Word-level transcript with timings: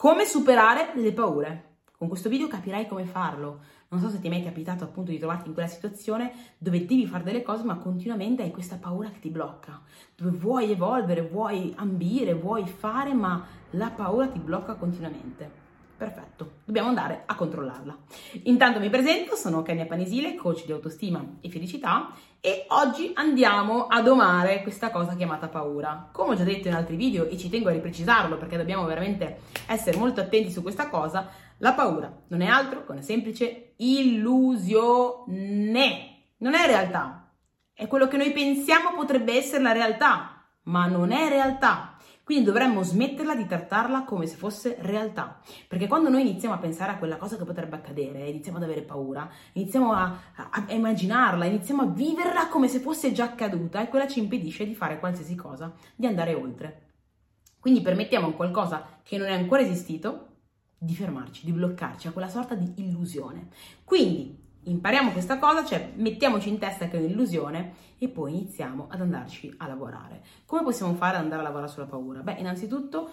Come 0.00 0.24
superare 0.24 0.92
le 0.94 1.12
paure? 1.12 1.74
Con 1.94 2.08
questo 2.08 2.30
video 2.30 2.48
capirai 2.48 2.88
come 2.88 3.04
farlo. 3.04 3.60
Non 3.88 4.00
so 4.00 4.08
se 4.08 4.18
ti 4.18 4.28
è 4.28 4.30
mai 4.30 4.42
capitato 4.42 4.82
appunto 4.82 5.10
di 5.10 5.18
trovarti 5.18 5.48
in 5.48 5.52
quella 5.52 5.68
situazione 5.68 6.32
dove 6.56 6.86
devi 6.86 7.06
fare 7.06 7.22
delle 7.22 7.42
cose 7.42 7.64
ma 7.64 7.76
continuamente 7.76 8.42
hai 8.42 8.50
questa 8.50 8.76
paura 8.76 9.10
che 9.10 9.18
ti 9.18 9.28
blocca, 9.28 9.78
dove 10.16 10.38
vuoi 10.38 10.70
evolvere, 10.70 11.20
vuoi 11.20 11.74
ambire, 11.76 12.32
vuoi 12.32 12.66
fare 12.66 13.12
ma 13.12 13.44
la 13.72 13.90
paura 13.90 14.28
ti 14.28 14.38
blocca 14.38 14.72
continuamente. 14.76 15.59
Perfetto, 16.00 16.60
dobbiamo 16.64 16.88
andare 16.88 17.24
a 17.26 17.34
controllarla. 17.34 17.94
Intanto 18.44 18.78
mi 18.78 18.88
presento, 18.88 19.36
sono 19.36 19.60
Kenia 19.60 19.84
Panisile, 19.84 20.34
coach 20.34 20.64
di 20.64 20.72
autostima 20.72 21.22
e 21.42 21.50
felicità 21.50 22.14
e 22.40 22.64
oggi 22.68 23.10
andiamo 23.12 23.86
a 23.86 24.00
domare 24.00 24.62
questa 24.62 24.90
cosa 24.90 25.14
chiamata 25.14 25.48
paura. 25.48 26.08
Come 26.10 26.32
ho 26.32 26.36
già 26.36 26.44
detto 26.44 26.68
in 26.68 26.74
altri 26.74 26.96
video 26.96 27.26
e 27.26 27.36
ci 27.36 27.50
tengo 27.50 27.68
a 27.68 27.72
riprecisarlo 27.72 28.38
perché 28.38 28.56
dobbiamo 28.56 28.86
veramente 28.86 29.40
essere 29.66 29.98
molto 29.98 30.22
attenti 30.22 30.50
su 30.50 30.62
questa 30.62 30.88
cosa, 30.88 31.28
la 31.58 31.74
paura 31.74 32.10
non 32.28 32.40
è 32.40 32.46
altro 32.46 32.86
che 32.86 32.92
una 32.92 33.02
semplice 33.02 33.74
illusione, 33.76 35.26
non 36.38 36.54
è 36.54 36.66
realtà. 36.66 37.30
È 37.74 37.86
quello 37.86 38.08
che 38.08 38.16
noi 38.16 38.32
pensiamo 38.32 38.94
potrebbe 38.94 39.36
essere 39.36 39.62
la 39.62 39.72
realtà, 39.72 40.46
ma 40.62 40.86
non 40.86 41.12
è 41.12 41.28
realtà. 41.28 41.89
Quindi 42.30 42.46
dovremmo 42.46 42.84
smetterla 42.84 43.34
di 43.34 43.44
trattarla 43.44 44.04
come 44.04 44.28
se 44.28 44.36
fosse 44.36 44.76
realtà. 44.82 45.40
Perché 45.66 45.88
quando 45.88 46.10
noi 46.10 46.20
iniziamo 46.20 46.54
a 46.54 46.58
pensare 46.58 46.92
a 46.92 46.96
quella 46.96 47.16
cosa 47.16 47.36
che 47.36 47.42
potrebbe 47.42 47.74
accadere, 47.74 48.28
iniziamo 48.28 48.58
ad 48.58 48.62
avere 48.62 48.82
paura, 48.82 49.28
iniziamo 49.54 49.92
a, 49.92 50.16
a, 50.36 50.64
a 50.68 50.72
immaginarla, 50.72 51.46
iniziamo 51.46 51.82
a 51.82 51.86
viverla 51.86 52.46
come 52.46 52.68
se 52.68 52.78
fosse 52.78 53.10
già 53.10 53.24
accaduta 53.24 53.82
e 53.82 53.88
quella 53.88 54.06
ci 54.06 54.20
impedisce 54.20 54.64
di 54.64 54.76
fare 54.76 55.00
qualsiasi 55.00 55.34
cosa, 55.34 55.74
di 55.96 56.06
andare 56.06 56.34
oltre. 56.34 56.92
Quindi 57.58 57.80
permettiamo 57.80 58.28
a 58.28 58.32
qualcosa 58.32 59.00
che 59.02 59.18
non 59.18 59.26
è 59.26 59.32
ancora 59.32 59.62
esistito 59.62 60.28
di 60.78 60.94
fermarci, 60.94 61.44
di 61.44 61.50
bloccarci 61.50 62.06
a 62.06 62.12
quella 62.12 62.28
sorta 62.28 62.54
di 62.54 62.74
illusione. 62.76 63.48
Quindi 63.82 64.39
impariamo 64.64 65.12
questa 65.12 65.38
cosa, 65.38 65.64
cioè 65.64 65.92
mettiamoci 65.94 66.48
in 66.48 66.58
testa 66.58 66.88
che 66.88 66.96
è 66.98 67.00
un'illusione 67.00 67.74
e 67.98 68.08
poi 68.08 68.32
iniziamo 68.32 68.88
ad 68.90 69.00
andarci 69.00 69.52
a 69.58 69.66
lavorare. 69.66 70.22
Come 70.46 70.62
possiamo 70.62 70.94
fare 70.94 71.16
ad 71.16 71.22
andare 71.22 71.40
a 71.40 71.44
lavorare 71.44 71.70
sulla 71.70 71.86
paura? 71.86 72.20
Beh, 72.20 72.34
innanzitutto 72.38 73.10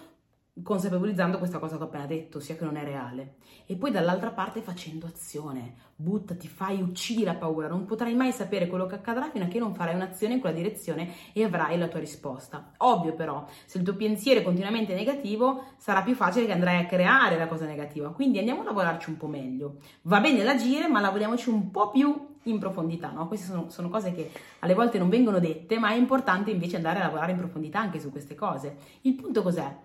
consapevolizzando 0.62 1.38
questa 1.38 1.58
cosa 1.58 1.76
che 1.76 1.82
ho 1.82 1.86
appena 1.86 2.06
detto, 2.06 2.40
sia 2.40 2.56
che 2.56 2.64
non 2.64 2.76
è 2.76 2.84
reale. 2.84 3.36
E 3.66 3.76
poi 3.76 3.90
dall'altra 3.90 4.30
parte 4.30 4.60
facendo 4.60 5.06
azione, 5.06 5.74
buttati, 5.94 6.48
fai, 6.48 6.80
uccidi 6.80 7.24
la 7.24 7.34
paura, 7.34 7.68
non 7.68 7.84
potrai 7.84 8.14
mai 8.14 8.32
sapere 8.32 8.66
quello 8.66 8.86
che 8.86 8.94
accadrà 8.94 9.28
fino 9.30 9.44
a 9.44 9.48
che 9.48 9.58
non 9.58 9.74
farai 9.74 9.94
un'azione 9.94 10.34
in 10.34 10.40
quella 10.40 10.54
direzione 10.54 11.12
e 11.32 11.44
avrai 11.44 11.76
la 11.76 11.88
tua 11.88 12.00
risposta. 12.00 12.72
Ovvio 12.78 13.14
però, 13.14 13.46
se 13.66 13.78
il 13.78 13.84
tuo 13.84 13.94
pensiero 13.94 14.40
è 14.40 14.42
continuamente 14.42 14.94
negativo, 14.94 15.64
sarà 15.76 16.02
più 16.02 16.14
facile 16.14 16.46
che 16.46 16.52
andrai 16.52 16.82
a 16.82 16.86
creare 16.86 17.36
la 17.36 17.46
cosa 17.46 17.66
negativa, 17.66 18.10
quindi 18.10 18.38
andiamo 18.38 18.62
a 18.62 18.64
lavorarci 18.64 19.10
un 19.10 19.16
po' 19.16 19.26
meglio. 19.26 19.78
Va 20.02 20.20
bene 20.20 20.42
l'agire, 20.44 20.88
ma 20.88 21.00
lavoriamoci 21.00 21.48
un 21.48 21.70
po' 21.70 21.90
più 21.90 22.36
in 22.44 22.58
profondità, 22.58 23.10
no? 23.10 23.26
Queste 23.28 23.46
sono, 23.46 23.68
sono, 23.68 23.88
cose 23.88 24.12
che 24.12 24.30
alle 24.60 24.74
volte 24.74 24.98
non 24.98 25.08
vengono 25.08 25.38
dette, 25.38 25.78
ma 25.78 25.90
è 25.90 25.94
importante 25.94 26.50
invece 26.50 26.76
andare 26.76 27.00
a 27.00 27.04
lavorare 27.04 27.32
in 27.32 27.38
profondità 27.38 27.80
anche 27.80 28.00
su 28.00 28.10
queste 28.10 28.34
cose. 28.34 28.76
Il 29.02 29.14
punto 29.14 29.42
cos'è? 29.42 29.76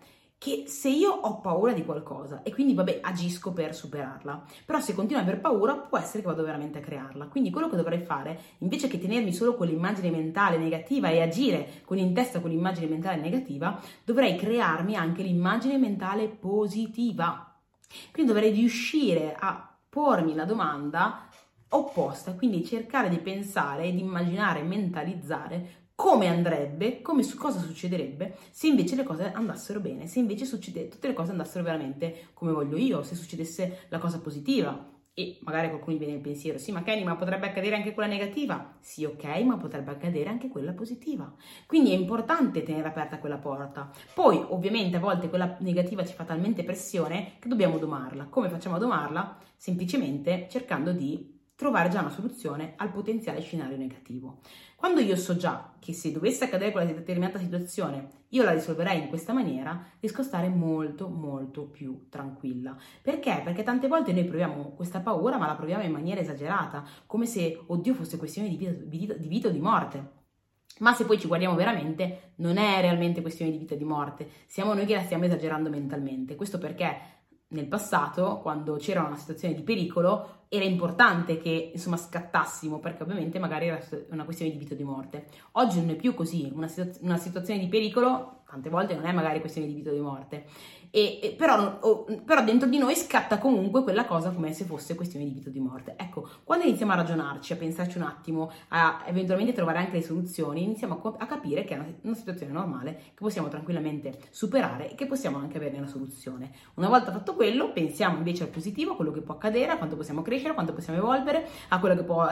Che 0.44 0.66
se 0.68 0.90
io 0.90 1.10
ho 1.10 1.40
paura 1.40 1.72
di 1.72 1.86
qualcosa 1.86 2.42
e 2.44 2.52
quindi 2.52 2.74
vabbè 2.74 3.00
agisco 3.02 3.54
per 3.54 3.74
superarla, 3.74 4.44
però 4.66 4.82
se 4.82 4.94
continuo 4.94 5.22
ad 5.22 5.28
aver 5.30 5.40
paura 5.40 5.74
può 5.78 5.98
essere 5.98 6.22
che 6.22 6.28
vado 6.28 6.44
veramente 6.44 6.80
a 6.80 6.82
crearla. 6.82 7.28
Quindi 7.28 7.50
quello 7.50 7.70
che 7.70 7.78
dovrei 7.78 8.00
fare, 8.00 8.38
invece 8.58 8.90
che 8.90 9.00
tenermi 9.00 9.32
solo 9.32 9.56
con 9.56 9.68
l'immagine 9.68 10.12
mentale 10.12 10.58
negativa 10.58 11.08
e 11.08 11.22
agire 11.22 11.82
con 11.86 11.98
in 11.98 12.14
testa 12.14 12.42
con 12.42 12.50
l'immagine 12.50 12.88
mentale 12.88 13.22
negativa, 13.22 13.80
dovrei 14.04 14.36
crearmi 14.36 14.98
anche 14.98 15.24
l'immagine 15.24 15.78
mentale 15.78 16.28
positiva. 16.28 17.58
Quindi 18.12 18.34
dovrei 18.34 18.52
riuscire 18.52 19.38
a 19.40 19.78
pormi 19.88 20.36
la 20.36 20.44
domanda 20.44 21.26
opposta, 21.70 22.34
quindi 22.34 22.66
cercare 22.66 23.08
di 23.08 23.20
pensare, 23.20 23.94
di 23.94 24.02
immaginare, 24.02 24.62
mentalizzare 24.62 25.83
come 25.96 26.28
andrebbe, 26.28 27.02
come 27.02 27.24
cosa 27.36 27.60
succederebbe 27.60 28.38
se 28.52 28.68
invece 28.68 28.96
le 28.96 29.04
cose 29.04 29.32
andassero 29.32 29.80
bene, 29.80 30.08
se 30.08 30.20
invece 30.20 30.46
succede, 30.46 30.88
tutte 30.88 31.08
le 31.08 31.14
cose 31.14 31.32
andassero 31.32 31.64
veramente 31.64 32.30
come 32.34 32.52
voglio 32.52 32.78
io, 32.78 33.04
se 33.04 33.16
succedesse 33.16 33.86
la 33.90 34.00
cosa 34.00 34.20
positiva. 34.20 34.92
E 35.16 35.38
magari 35.42 35.70
qualcuno 35.70 35.96
gli 35.96 36.00
viene 36.00 36.16
il 36.16 36.22
pensiero, 36.22 36.58
sì, 36.58 36.72
ma 36.72 36.82
Kenny, 36.82 37.04
ma 37.04 37.16
potrebbe 37.16 37.46
accadere 37.46 37.76
anche 37.76 37.94
quella 37.94 38.10
negativa? 38.10 38.78
Sì, 38.80 39.06
ok, 39.06 39.24
ma 39.44 39.58
potrebbe 39.58 39.92
accadere 39.92 40.28
anche 40.28 40.48
quella 40.48 40.72
positiva. 40.72 41.32
Quindi 41.68 41.92
è 41.92 41.96
importante 41.96 42.64
tenere 42.64 42.88
aperta 42.88 43.20
quella 43.20 43.38
porta. 43.38 43.92
Poi, 44.16 44.44
ovviamente, 44.50 44.98
a 44.98 45.00
volte 45.00 45.30
quella 45.30 45.56
negativa 45.60 46.04
ci 46.04 46.16
fa 46.16 46.24
talmente 46.24 46.64
pressione 46.64 47.34
che 47.38 47.48
dobbiamo 47.48 47.78
domarla. 47.78 48.26
Come 48.26 48.50
facciamo 48.50 48.78
a 48.78 48.80
domarla? 48.80 49.38
Semplicemente 49.56 50.48
cercando 50.50 50.92
di 50.92 51.33
trovare 51.64 51.88
già 51.88 52.02
una 52.02 52.10
soluzione 52.10 52.74
al 52.76 52.92
potenziale 52.92 53.40
scenario 53.40 53.78
negativo. 53.78 54.40
Quando 54.76 55.00
io 55.00 55.16
so 55.16 55.38
già 55.38 55.72
che 55.80 55.94
se 55.94 56.12
dovesse 56.12 56.44
accadere 56.44 56.72
quella 56.72 56.92
determinata 56.92 57.40
situazione 57.40 58.24
io 58.34 58.44
la 58.44 58.52
risolverei 58.52 59.00
in 59.00 59.08
questa 59.08 59.32
maniera, 59.32 59.82
riesco 60.02 60.20
a 60.20 60.26
stare 60.26 60.50
molto 60.50 61.08
molto 61.08 61.64
più 61.64 62.08
tranquilla. 62.10 62.76
Perché? 63.02 63.42
Perché 63.46 63.64
tante 63.64 63.88
volte 63.88 64.12
noi 64.12 64.26
proviamo 64.26 64.74
questa 64.76 65.00
paura, 65.00 65.38
ma 65.38 65.48
la 65.48 65.56
proviamo 65.56 65.84
in 65.84 65.92
maniera 65.92 66.20
esagerata, 66.20 66.84
come 67.06 67.28
se, 67.28 67.64
oddio, 67.66 67.94
fosse 67.94 68.18
questione 68.18 68.50
di 68.50 68.58
vita, 68.58 69.14
di 69.14 69.28
vita 69.28 69.48
o 69.48 69.52
di 69.52 69.60
morte. 69.60 70.12
Ma 70.80 70.94
se 70.94 71.06
poi 71.06 71.18
ci 71.18 71.28
guardiamo 71.28 71.56
veramente, 71.56 72.34
non 72.38 72.58
è 72.58 72.82
realmente 72.82 73.22
questione 73.22 73.52
di 73.52 73.58
vita 73.58 73.76
o 73.76 73.78
di 73.78 73.86
morte, 73.86 74.28
siamo 74.48 74.74
noi 74.74 74.86
che 74.86 74.96
la 74.96 75.04
stiamo 75.04 75.24
esagerando 75.26 75.70
mentalmente. 75.70 76.36
Questo 76.36 76.58
perché 76.58 77.14
nel 77.54 77.68
passato, 77.68 78.40
quando 78.40 78.76
c'era 78.76 79.04
una 79.04 79.16
situazione 79.16 79.54
di 79.54 79.62
pericolo, 79.62 80.43
era 80.54 80.66
importante 80.66 81.40
che 81.40 81.72
insomma 81.74 81.98
scattassimo 81.98 82.80
perché 82.80 83.02
ovviamente 83.02 83.40
magari 83.40 83.68
era 83.68 83.80
una 84.12 84.24
questione 84.24 84.52
di 84.52 84.58
vita 84.58 84.76
o 84.76 84.78
di 84.78 84.84
morte. 84.84 85.26
Oggi 85.54 85.80
non 85.80 85.90
è 85.90 85.96
più 85.96 86.14
così, 86.14 86.52
una, 86.54 86.68
situ- 86.68 87.00
una 87.02 87.18
situazione 87.18 87.60
di 87.60 87.68
pericolo 87.68 88.44
tante 88.54 88.70
volte 88.70 88.94
non 88.94 89.06
è 89.06 89.12
magari 89.12 89.40
questione 89.40 89.68
di 89.68 89.74
vita 89.74 89.90
o 89.90 89.94
di 89.94 90.00
morte, 90.00 90.46
e, 90.92 91.20
e 91.24 91.32
però, 91.32 91.80
oh, 91.82 92.06
però, 92.24 92.44
dentro 92.44 92.70
di 92.70 92.78
noi 92.78 92.94
scatta 92.94 93.40
comunque 93.40 93.82
quella 93.82 94.06
cosa 94.06 94.30
come 94.30 94.54
se 94.54 94.64
fosse 94.64 94.94
questione 94.94 95.26
di 95.26 95.32
vita 95.32 95.50
o 95.50 95.52
di 95.52 95.60
morte. 95.60 95.96
Ecco, 95.98 96.30
quando 96.44 96.66
iniziamo 96.66 96.92
a 96.92 96.96
ragionarci, 96.98 97.54
a 97.54 97.56
pensarci 97.56 97.98
un 97.98 98.04
attimo, 98.04 98.52
a 98.68 99.02
eventualmente 99.08 99.54
trovare 99.54 99.80
anche 99.80 99.94
le 99.94 100.04
soluzioni, 100.04 100.62
iniziamo 100.62 101.02
a, 101.02 101.16
a 101.18 101.26
capire 101.26 101.64
che 101.64 101.74
è 101.74 101.80
una, 101.80 101.88
una, 102.02 102.14
situazione 102.14 102.52
normale 102.52 102.96
che 102.96 103.24
possiamo 103.24 103.48
tranquillamente 103.48 104.20
superare 104.30 104.92
e 104.92 104.94
che 104.94 105.08
possiamo 105.08 105.40
anche 105.40 105.58
averne 105.58 105.80
una 105.80 105.88
soluzione. 105.88 106.52
Una 106.76 106.90
volta 106.90 107.12
fatto 107.12 107.34
quello, 107.34 107.72
pensiamo 107.72 108.18
invece 108.18 108.44
al 108.44 108.50
positivo, 108.50 108.92
a 108.92 108.96
quello 108.96 109.12
che 109.12 109.22
può 109.22 109.34
accadere, 109.34 109.72
a 109.72 109.78
quanto 109.78 109.96
possiamo 109.96 110.22
crescere, 110.22 110.43
a 110.52 110.54
quanto 110.54 110.74
possiamo 110.74 111.00
evolvere, 111.00 111.48
a 111.70 111.80
quello 111.80 111.96
che 111.96 112.04
può, 112.04 112.28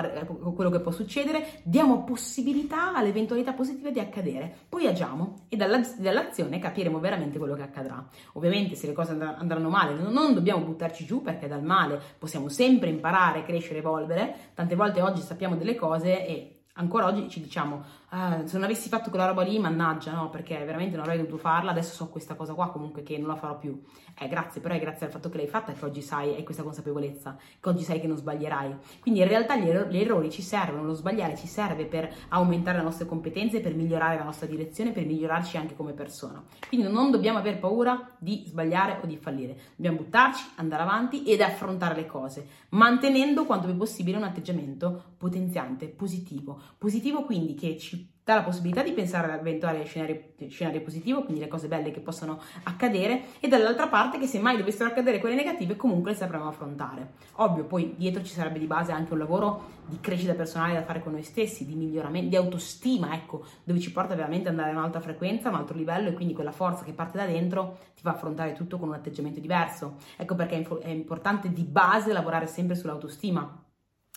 quello 0.55 0.69
che 0.69 0.79
può 0.79 0.91
succedere, 0.91 1.61
diamo 1.63 2.03
possibilità 2.03 2.93
alle 2.95 3.09
eventualità 3.09 3.53
positive 3.53 3.91
di 3.91 3.99
accadere, 3.99 4.53
poi 4.69 4.87
agiamo 4.87 5.45
e 5.49 5.55
dalla, 5.55 5.81
dall'azione 5.97 6.59
capiremo 6.59 6.99
veramente 6.99 7.37
quello 7.37 7.55
che 7.55 7.63
accadrà. 7.63 8.05
Ovviamente 8.33 8.75
se 8.75 8.87
le 8.87 8.93
cose 8.93 9.11
andranno 9.11 9.69
male 9.69 9.93
non 9.93 10.33
dobbiamo 10.33 10.63
buttarci 10.63 11.05
giù 11.05 11.21
perché 11.21 11.47
dal 11.47 11.63
male 11.63 11.99
possiamo 12.17 12.49
sempre 12.49 12.89
imparare, 12.89 13.43
crescere, 13.43 13.79
evolvere. 13.79 14.35
Tante 14.53 14.75
volte 14.75 15.01
oggi 15.01 15.21
sappiamo 15.21 15.55
delle 15.55 15.75
cose 15.75 16.25
e 16.25 16.55
ancora 16.75 17.05
oggi 17.05 17.29
ci 17.29 17.41
diciamo 17.41 17.83
ah, 18.11 18.45
se 18.45 18.53
non 18.55 18.63
avessi 18.63 18.89
fatto 18.89 19.09
quella 19.09 19.25
roba 19.25 19.43
lì 19.43 19.59
mannaggia 19.59 20.13
no 20.13 20.29
perché 20.29 20.57
veramente 20.65 20.95
non 20.95 21.05
avrei 21.05 21.17
dovuto 21.17 21.37
farla 21.37 21.71
adesso 21.71 21.93
so 21.93 22.09
questa 22.09 22.35
cosa 22.35 22.53
qua 22.53 22.69
comunque 22.69 23.03
che 23.03 23.17
non 23.17 23.27
la 23.27 23.35
farò 23.35 23.57
più. 23.57 23.81
Eh 24.19 24.27
grazie 24.27 24.61
però 24.61 24.75
è 24.75 24.79
grazie 24.79 25.05
al 25.05 25.11
fatto 25.11 25.29
che 25.29 25.37
l'hai 25.37 25.47
fatta 25.47 25.73
che 25.73 25.83
oggi 25.85 26.01
sai 26.01 26.35
hai 26.35 26.43
questa 26.43 26.63
consapevolezza 26.63 27.37
che 27.59 27.69
oggi 27.69 27.83
sai 27.83 27.99
che 27.99 28.07
non 28.07 28.17
sbaglierai. 28.17 28.75
Quindi 28.99 29.21
in 29.21 29.27
realtà 29.27 29.55
gli, 29.57 29.67
er- 29.67 29.87
gli 29.89 29.97
errori 29.97 30.29
ci 30.29 30.41
servono 30.41 30.83
lo 30.83 30.93
sbagliare 30.93 31.35
ci 31.35 31.47
serve 31.47 31.85
per 31.85 32.13
aumentare 32.29 32.77
le 32.77 32.83
nostre 32.83 33.05
competenze 33.05 33.61
per 33.61 33.73
migliorare 33.75 34.17
la 34.17 34.23
nostra 34.23 34.47
direzione 34.47 34.91
per 34.91 35.05
migliorarci 35.05 35.57
anche 35.57 35.75
come 35.75 35.93
persona. 35.93 36.43
Quindi 36.67 36.87
non 36.87 37.11
dobbiamo 37.11 37.37
aver 37.37 37.59
paura 37.59 38.15
di 38.17 38.43
sbagliare 38.45 38.99
o 39.01 39.07
di 39.07 39.17
fallire. 39.17 39.57
Dobbiamo 39.75 39.97
buttarci 39.97 40.43
andare 40.55 40.83
avanti 40.83 41.23
ed 41.23 41.41
affrontare 41.41 41.95
le 41.95 42.05
cose 42.05 42.47
mantenendo 42.71 43.45
quanto 43.45 43.67
più 43.67 43.77
possibile 43.77 44.17
un 44.17 44.23
atteggiamento 44.23 45.13
potenziante 45.17 45.87
positivo. 45.87 46.59
Positivo 46.77 47.23
quindi 47.23 47.53
che 47.55 47.77
ci 47.77 48.00
dà 48.23 48.35
la 48.35 48.43
possibilità 48.43 48.83
di 48.83 48.91
pensare 48.91 49.31
all'eventuale 49.31 49.83
scenario, 49.83 50.33
scenario 50.47 50.81
positivo, 50.81 51.23
quindi 51.23 51.41
le 51.41 51.47
cose 51.47 51.67
belle 51.67 51.91
che 51.91 51.99
possono 51.99 52.39
accadere, 52.63 53.23
e 53.39 53.47
dall'altra 53.47 53.87
parte 53.87 54.19
che 54.19 54.27
se 54.27 54.39
mai 54.39 54.57
dovessero 54.57 54.89
accadere 54.89 55.19
quelle 55.19 55.35
negative 55.35 55.75
comunque 55.75 56.11
le 56.11 56.17
sapremo 56.17 56.47
affrontare. 56.47 57.13
Ovvio, 57.35 57.65
poi 57.65 57.95
dietro 57.97 58.23
ci 58.23 58.33
sarebbe 58.33 58.59
di 58.59 58.67
base 58.67 58.91
anche 58.91 59.13
un 59.13 59.19
lavoro 59.19 59.79
di 59.85 59.99
crescita 59.99 60.33
personale 60.33 60.73
da 60.73 60.83
fare 60.83 61.01
con 61.01 61.13
noi 61.13 61.23
stessi, 61.23 61.65
di 61.65 61.75
miglioramento, 61.75 62.29
di 62.29 62.35
autostima, 62.35 63.13
ecco, 63.13 63.43
dove 63.63 63.79
ci 63.79 63.91
porta 63.91 64.15
veramente 64.15 64.49
ad 64.49 64.55
andare 64.55 64.75
a 64.75 64.77
un'altra 64.77 65.01
frequenza, 65.01 65.49
a 65.49 65.51
un 65.51 65.57
altro 65.57 65.75
livello 65.75 66.09
e 66.09 66.13
quindi 66.13 66.33
quella 66.33 66.51
forza 66.51 66.83
che 66.83 66.93
parte 66.93 67.17
da 67.17 67.25
dentro 67.25 67.77
ti 67.95 68.01
fa 68.01 68.11
affrontare 68.11 68.53
tutto 68.53 68.77
con 68.77 68.89
un 68.89 68.93
atteggiamento 68.93 69.39
diverso. 69.39 69.95
Ecco 70.15 70.35
perché 70.35 70.63
è 70.81 70.89
importante 70.89 71.51
di 71.51 71.63
base 71.63 72.13
lavorare 72.13 72.45
sempre 72.45 72.75
sull'autostima 72.75 73.69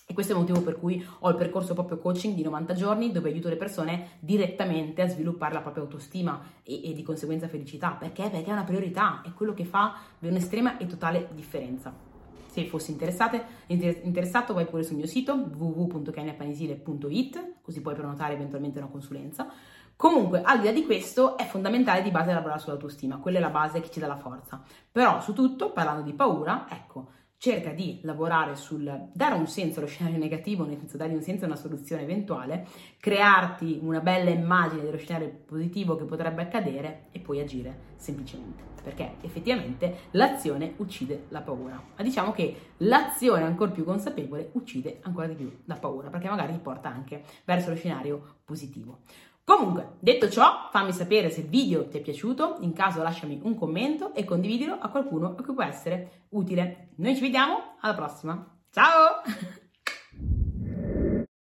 E 0.06 0.12
questo 0.12 0.32
è 0.32 0.34
il 0.34 0.42
motivo 0.42 0.60
per 0.60 0.78
cui 0.78 1.02
ho 1.20 1.30
il 1.30 1.36
percorso 1.36 1.72
proprio 1.72 1.98
coaching 1.98 2.34
di 2.34 2.42
90 2.42 2.74
giorni 2.74 3.10
dove 3.10 3.30
aiuto 3.30 3.48
le 3.48 3.56
persone 3.56 4.18
direttamente 4.20 5.00
a 5.00 5.08
sviluppare 5.08 5.54
la 5.54 5.62
propria 5.62 5.84
autostima 5.84 6.42
e, 6.62 6.90
e 6.90 6.92
di 6.92 7.02
conseguenza 7.02 7.48
felicità. 7.48 7.92
Perché? 7.92 8.28
Perché 8.28 8.50
è 8.50 8.52
una 8.52 8.64
priorità, 8.64 9.22
è 9.22 9.32
quello 9.32 9.54
che 9.54 9.64
fa 9.64 9.96
un'estrema 10.18 10.76
e 10.76 10.86
totale 10.86 11.30
differenza. 11.32 12.12
Se 12.46 12.66
fossi 12.66 12.90
interessato 12.92 14.54
vai 14.54 14.66
pure 14.66 14.82
sul 14.82 14.96
mio 14.96 15.06
sito 15.06 15.32
www.keniapanisile.it 15.34 17.62
così 17.62 17.80
puoi 17.80 17.94
prenotare 17.94 18.34
eventualmente 18.34 18.78
una 18.78 18.88
consulenza. 18.88 19.50
Comunque, 19.96 20.42
al 20.42 20.60
di 20.60 20.66
là 20.66 20.72
di 20.72 20.84
questo, 20.84 21.36
è 21.36 21.46
fondamentale 21.46 22.02
di 22.02 22.10
base 22.10 22.32
lavorare 22.32 22.60
sull'autostima, 22.60 23.18
quella 23.18 23.38
è 23.38 23.40
la 23.40 23.48
base 23.48 23.80
che 23.80 23.90
ci 23.90 24.00
dà 24.00 24.06
la 24.06 24.18
forza. 24.18 24.62
Però 24.90 25.20
su 25.20 25.32
tutto, 25.32 25.70
parlando 25.70 26.02
di 26.02 26.12
paura, 26.12 26.66
ecco, 26.68 27.10
cerca 27.44 27.72
di 27.72 27.98
lavorare 28.04 28.56
sul 28.56 29.10
dare 29.12 29.34
un 29.34 29.46
senso 29.46 29.80
allo 29.80 29.86
scenario 29.86 30.16
negativo, 30.16 30.64
nel 30.64 30.78
senso 30.78 30.96
dare 30.96 31.12
un 31.12 31.20
senso 31.20 31.44
a 31.44 31.48
una 31.48 31.56
soluzione 31.56 32.00
eventuale, 32.00 32.66
crearti 32.98 33.80
una 33.82 34.00
bella 34.00 34.30
immagine 34.30 34.80
dello 34.80 34.96
scenario 34.96 35.30
positivo 35.44 35.94
che 35.94 36.04
potrebbe 36.04 36.40
accadere 36.40 37.08
e 37.12 37.18
poi 37.18 37.40
agire 37.40 37.92
semplicemente. 37.96 38.62
Perché 38.82 39.16
effettivamente 39.20 39.94
l'azione 40.12 40.72
uccide 40.78 41.24
la 41.28 41.42
paura. 41.42 41.82
Ma 41.94 42.02
diciamo 42.02 42.32
che 42.32 42.72
l'azione 42.78 43.44
ancora 43.44 43.72
più 43.72 43.84
consapevole 43.84 44.48
uccide 44.52 45.00
ancora 45.02 45.26
di 45.26 45.34
più 45.34 45.54
la 45.66 45.76
paura, 45.76 46.08
perché 46.08 46.30
magari 46.30 46.54
ti 46.54 46.60
porta 46.60 46.88
anche 46.88 47.24
verso 47.44 47.68
lo 47.68 47.76
scenario 47.76 48.36
positivo. 48.42 49.00
Comunque, 49.44 49.96
detto 50.00 50.30
ciò, 50.30 50.68
fammi 50.70 50.92
sapere 50.92 51.28
se 51.28 51.40
il 51.40 51.48
video 51.48 51.86
ti 51.86 51.98
è 51.98 52.00
piaciuto, 52.00 52.56
in 52.60 52.72
caso 52.72 53.02
lasciami 53.02 53.40
un 53.42 53.54
commento 53.54 54.14
e 54.14 54.24
condividilo 54.24 54.78
a 54.80 54.88
qualcuno 54.88 55.34
a 55.36 55.42
cui 55.42 55.52
può 55.52 55.62
essere 55.62 56.24
utile. 56.30 56.88
Noi 56.96 57.14
ci 57.14 57.20
vediamo 57.20 57.76
alla 57.80 57.94
prossima. 57.94 58.58
Ciao! 58.70 59.20